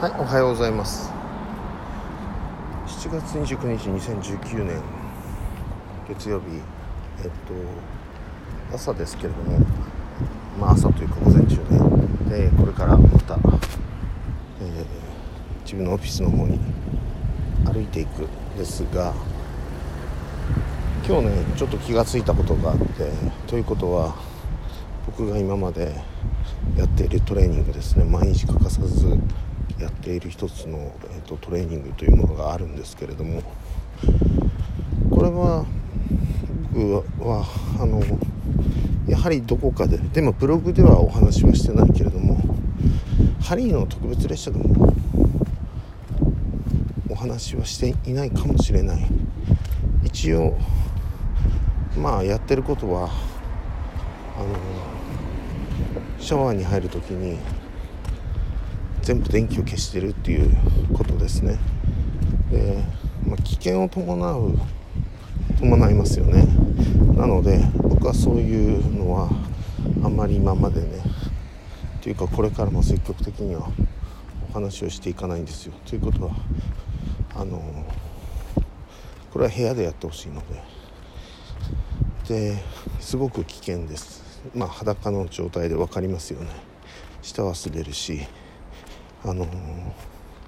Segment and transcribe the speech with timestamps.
[0.00, 1.12] はいおはようございます。
[2.86, 4.82] 7月29日2019年
[6.08, 6.46] 月曜日。
[7.22, 9.58] えっと朝ですけれども
[10.58, 11.56] まあ朝というか午前中
[12.30, 14.86] ででこれからまた、えー、
[15.64, 16.58] 自分のオフィスの方に
[17.66, 19.12] 歩いていくんですが
[21.06, 22.84] 今日ねちょっと気が付いたことがあって
[23.46, 24.16] ということは
[25.04, 25.94] 僕が今まで
[26.74, 28.04] やっているトレーニングですね。
[28.06, 29.20] 毎日欠かさず
[29.80, 33.42] やっている一つの、えーと、トレーニングというものがあるんですけれども
[35.10, 35.64] これは
[36.72, 37.44] 僕は
[37.80, 38.02] あの
[39.08, 42.40] やはりどこかででもブログではお話はしてないけれども
[43.42, 44.94] ハリーの特別列車でも
[47.08, 49.06] お話はしていないかもしれない。
[50.04, 50.56] 一応
[51.96, 53.04] まあやってることは
[54.36, 54.48] あの
[56.18, 57.38] シャワーに入る時に
[59.02, 60.56] 全部電気を消してるっていう
[60.94, 61.58] ことですね。
[62.50, 62.82] で、
[63.26, 64.58] まあ、危険を伴う
[65.58, 66.46] 伴いますよね。
[67.16, 69.30] なので僕はそういうのは
[70.02, 71.02] あんまり今までね
[72.00, 73.68] というかこれからも積極的には
[74.50, 75.72] お話をしていかないんですよ。
[75.86, 76.32] ということは
[77.34, 77.60] あの
[79.32, 80.80] これは部屋でやってほしいので。
[82.28, 82.62] で
[83.00, 84.22] すごく危険です。
[84.54, 86.48] まあ裸の状態で分かりますよね。
[87.22, 88.20] 舌は滑るし
[89.24, 89.46] あの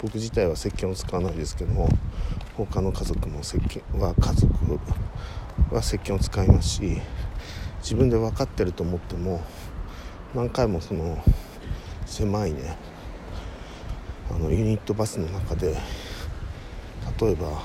[0.00, 1.88] 僕自体は石鹸を使わないですけども
[2.56, 4.78] 他の家族も石鹸は家族
[5.72, 7.00] は石鹸を使いますし
[7.80, 9.40] 自分で分かってると思っても
[10.34, 11.22] 何回もその
[12.04, 12.76] 狭いね
[14.30, 15.76] あのユニットバスの中で
[17.18, 17.62] 例えば、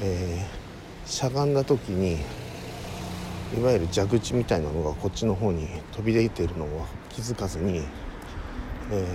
[0.00, 2.18] えー、しゃがんだ時に
[3.58, 7.82] いわゆる蛇口みたいなのがこっちの方に飛び出ているのを気づかずに
[8.92, 9.06] え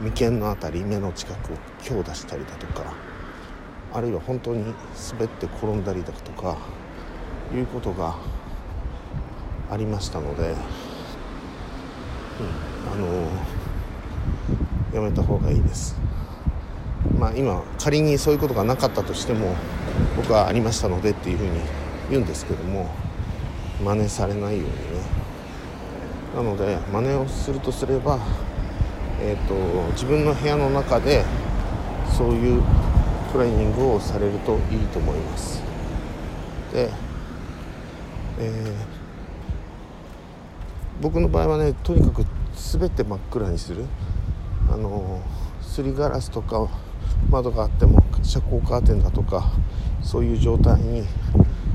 [0.00, 2.92] ー、眉間の辺り目の近くを強打したりだとか
[3.92, 4.64] あるいは本当に
[5.12, 6.56] 滑って転んだりだとか
[7.54, 8.16] いうことが
[9.70, 10.56] ありましたので、うん、
[12.92, 15.96] あのー、やめた方がいいです。
[17.18, 19.54] まあ、今仮にそういうことがなかったとしても
[20.16, 21.60] 僕はありましたのでっていうふうに
[22.10, 22.90] 言うんですけども
[23.82, 24.70] 真似されないようにね
[26.34, 28.18] なので真似をするとすれば
[29.26, 29.54] えーと、
[29.92, 31.24] 自分の部屋の中で
[32.14, 32.62] そういう
[33.32, 35.62] トレーニングをされるといいと思います。
[36.74, 36.90] で、
[38.38, 43.86] えー、僕の場合はねとにかく全て真っ暗にする。
[44.70, 45.22] あの
[45.62, 46.68] すりガラスとか
[47.30, 49.52] 窓があっても遮光カーテンだとか
[50.02, 51.06] そういう状態に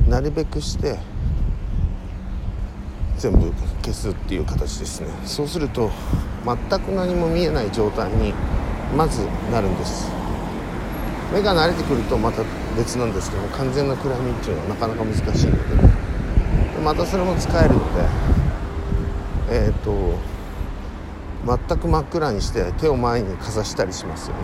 [0.07, 0.97] なるべくして
[3.19, 3.51] 全部
[3.83, 5.07] 消すっていう形ですね。
[5.25, 5.91] そうすると
[6.45, 8.33] 全く何も見えない状態に
[8.95, 10.09] まずなるんです。
[11.33, 12.43] 目が慣れてくるとまた
[12.75, 15.51] 別なんですけども完全な暗闇っていうのはなかなか難しいの
[15.83, 15.89] で。
[16.83, 18.05] またそれも使えるので
[19.51, 20.17] えっ、ー、と
[21.45, 24.43] 全く真っ暗にして手を前にかざしたりしますよね。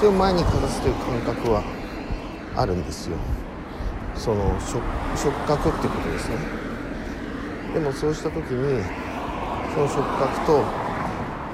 [0.00, 1.62] 手を前にかざすという感覚は
[2.56, 3.16] あるんですよ。
[4.14, 4.80] その触
[5.46, 6.59] 覚ってことですね。
[7.72, 8.82] でもそうした時に
[9.74, 10.64] その触覚と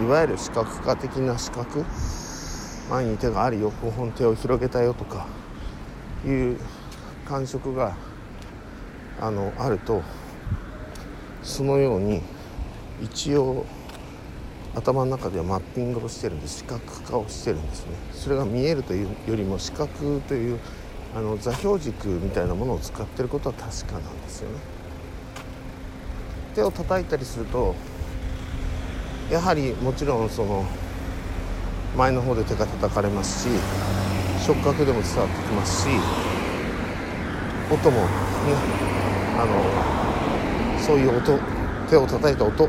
[0.04, 1.84] いわゆる視覚化的な視覚
[2.90, 5.26] 前に手があるよ5本手を広げたよとか
[6.24, 6.58] いう
[7.26, 7.96] 感触が
[9.20, 10.02] あのあると
[11.42, 12.22] そのように
[13.02, 13.66] 一応
[14.74, 17.92] 頭の中ではマッピングをしてるんで視覚化をしてるんですね。
[18.12, 20.58] それが見えるというよりも視覚という
[21.14, 24.75] あの座標軸みたいなものを使ってることは確かなんですよね。
[26.56, 27.74] 手を叩いたりすると
[29.30, 30.64] やはりもちろんその
[31.94, 33.60] 前の方で手が叩かれますし
[34.40, 35.88] 触覚でも伝わってきますし
[37.70, 38.08] 音もね
[39.36, 41.38] あのそういう音
[41.90, 42.68] 手を叩いた音っ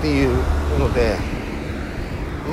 [0.00, 0.36] ていう
[0.78, 1.16] ので、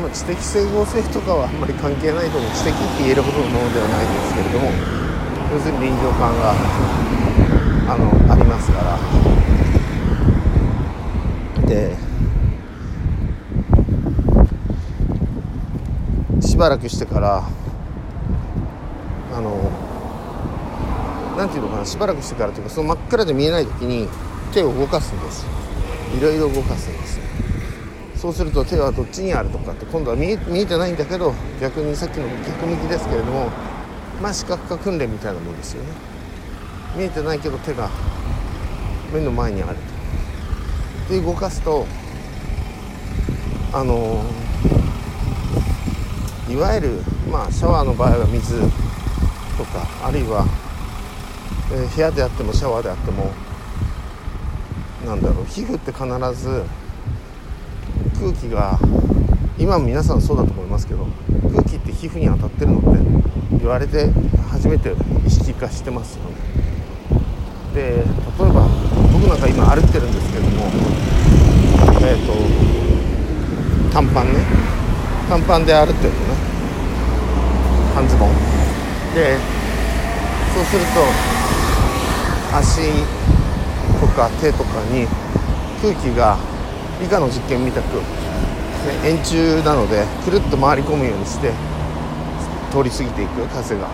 [0.02, 4.72] まあ、知的整合性とかはあんまり関係ないと思う知的って言えるほどのものではないですけれども
[5.54, 6.56] 要するに臨場感が
[7.94, 9.45] あのありますから。
[11.66, 11.96] て
[16.42, 17.44] しばらくしてから
[19.34, 19.72] あの
[21.38, 24.08] 何ていうのかなしばらくしてからというかその真っ暗で見えない時に
[24.54, 25.46] 手を動かすんです。
[26.18, 27.20] いろいろ動かすんです。
[28.16, 33.50] そうすると手はどっちにあるとかって今度は見え見えてないんだけど逆にさっきの逆向きですけれども
[34.22, 35.90] まあ視覚化訓練みたいなもんですよね。
[36.96, 37.90] 見えてないけど手が
[39.14, 39.95] 目の前にあると。
[41.10, 41.86] で動かすと
[43.74, 44.24] あの
[46.50, 48.60] いわゆる、まあ、シャワーの場合は水
[49.58, 50.46] とかあるいは、
[51.72, 53.32] えー、部屋であってもシャワーであっても
[55.06, 56.06] なんだろう皮膚って必
[56.42, 56.64] ず
[58.20, 58.80] 空気が
[59.58, 61.08] 今も皆さんそうだと思いますけど
[61.52, 64.10] 空気って皮膚に当たってるのって言われて
[64.50, 64.94] 初めて
[65.26, 66.36] 意識化してますよね。
[67.74, 68.04] で例え
[68.52, 70.68] ば僕なんか今歩ってるんですけども
[72.04, 72.34] えっ、ー、と
[73.94, 74.40] 短パンね。
[75.30, 76.36] 短パンで歩ってるのね。
[77.96, 78.36] 半ズボン。
[79.16, 79.38] で
[80.54, 81.00] そうすると
[82.58, 82.92] 足
[84.02, 85.08] とか手とかに
[85.82, 86.38] 空気が
[87.00, 88.04] 理科の実験みたく、ね、
[89.06, 91.54] 円柱なのでくるっと回り込むようにして
[92.70, 93.88] 通り過ぎていく風が。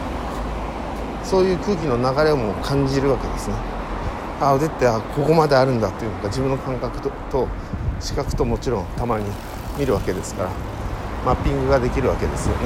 [1.24, 3.81] そういう空気の流れも感じるわけですね。
[4.42, 7.00] あ腕ってあここまであるんだっていうのが自分の感覚
[7.30, 7.48] と
[8.00, 9.26] 視覚ともちろんたまに
[9.78, 10.50] 見るわけですから
[11.24, 12.66] マッピングができるわけですよね。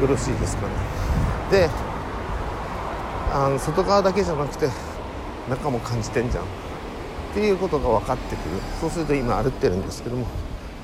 [0.00, 0.72] よろしいですかね。
[1.50, 1.68] で
[3.32, 4.68] あの外側だけじゃなくて
[5.50, 6.46] 中も感じてんじゃんっ
[7.34, 8.60] ていうことが分かってくる。
[8.80, 10.26] そうすると今歩ってるんですけども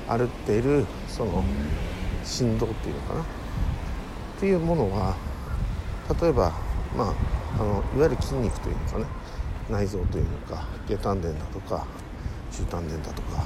[0.07, 1.43] 歩っているその
[2.23, 3.21] 振動っていうのかな。
[3.21, 3.23] っ
[4.39, 5.15] ていうものは
[6.21, 6.51] 例えば
[6.95, 9.05] まああのいわゆる筋肉というのかね。
[9.69, 11.85] 内臓というのか下丹田だとか
[12.51, 13.43] 中丹田だとか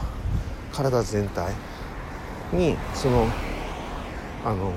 [0.71, 1.51] 体全体
[2.53, 3.27] にその
[4.45, 4.71] あの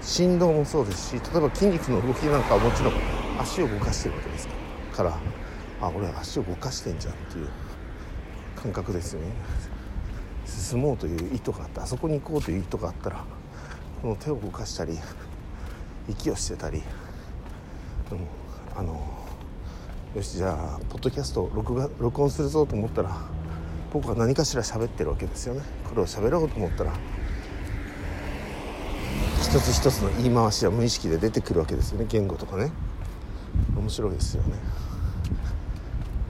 [0.00, 2.94] 振動もそうですし例えば筋肉の動きなんかはもちろん
[3.40, 4.48] 足を動かしてるわけです
[4.92, 5.18] から。
[5.80, 7.48] あ俺足を動かしてんじゃんっていう
[8.56, 9.26] 感覚ですよね。
[10.46, 13.24] 進もうという意図があってあそこに行こうという意図があったら
[14.02, 14.98] この手を動かしたり
[16.08, 16.82] 息をしてたり、
[18.12, 18.26] うん、
[18.76, 19.00] あの
[20.16, 23.16] よしじゃあポッドキャスト録画録音するぞと思ったら
[23.92, 25.62] 僕は何かしら喋ってるわけですよね。
[25.88, 26.92] これを喋ろうと思ったら
[29.40, 32.06] 一つ一つの言い回しは無意識で出てくるわけですよね。
[32.08, 32.72] 言語とかね。
[33.76, 34.54] 面白いですよね。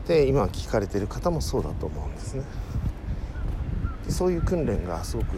[0.06, 2.44] で今聞かれてる方もそうだと思うんですね。
[4.04, 5.28] でそういう訓練がすごく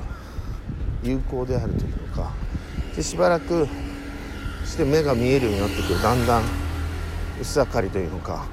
[1.04, 2.32] 有効であるというか
[2.96, 3.68] でしばらく
[4.64, 6.02] して目が見えるようになってくる。
[6.02, 6.65] だんだん
[7.40, 8.46] 薄明かりというのか。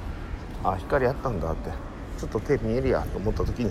[0.62, 1.94] あ光あったんだって。
[2.18, 3.70] ちょっと手見えるやと思った時に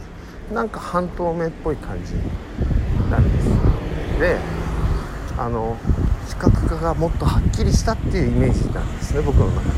[0.54, 2.22] なんか半透明っぽい感じに
[3.10, 3.50] なるんです
[4.20, 4.38] で
[5.38, 5.78] あの
[6.28, 9.74] 視覚化がもっとはっきりしたっていうイメージなんですね僕の中では。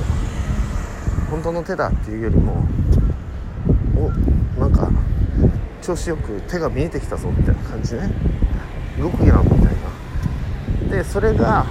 [1.30, 2.66] 本当の手だっていうよりも
[3.96, 4.90] おなんか
[5.82, 8.12] 調子よく手が見えてきたぞみたいな感じね。
[9.00, 9.72] 動くやんみたいな。
[10.96, 11.66] でそれが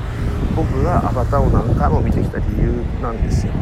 [0.54, 3.54] 僕がアバターを何回も見てきた理由なんですよ。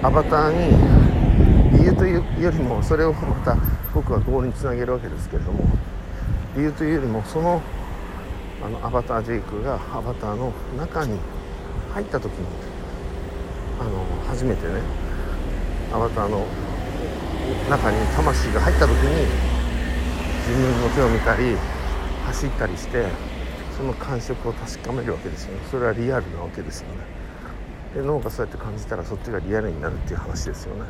[0.00, 3.56] アバターに理由というよりもそれをまた
[3.92, 5.64] 僕はゴールにつなげるわけですけれども
[6.54, 7.60] 理由というよりもその
[8.64, 11.18] あのアバタージェイクがアバターの中に
[11.92, 12.46] 入った時に
[13.80, 14.74] あの初めてね
[15.92, 16.46] アバターの
[17.68, 19.26] 中に魂が入った時に
[20.46, 21.56] 自分の手を見たり
[22.26, 23.06] 走ったりして
[23.76, 25.60] その感触を確かめるわけですよね。
[25.70, 26.94] それはリアルなわけですよね。
[27.94, 30.82] で脳がそうやって感じたらそっちがリアルになるっていう話ですよね。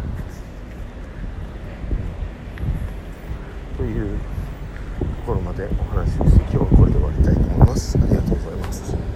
[3.77, 7.99] というところまでお話をして今日はこれで終わりたいと思います。
[7.99, 9.07] ありがとうございます。